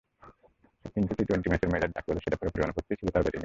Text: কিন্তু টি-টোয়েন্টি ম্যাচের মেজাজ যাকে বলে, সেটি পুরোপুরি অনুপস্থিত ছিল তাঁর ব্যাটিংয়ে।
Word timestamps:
কিন্তু 0.93 1.11
টি-টোয়েন্টি 1.17 1.47
ম্যাচের 1.51 1.71
মেজাজ 1.73 1.89
যাকে 1.95 2.07
বলে, 2.09 2.23
সেটি 2.23 2.35
পুরোপুরি 2.39 2.63
অনুপস্থিত 2.65 2.95
ছিল 2.99 3.07
তাঁর 3.13 3.23
ব্যাটিংয়ে। 3.23 3.39